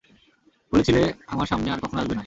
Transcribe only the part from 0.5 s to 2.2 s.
বলেছিলে আমার সামনে আর কখনো আসবে না।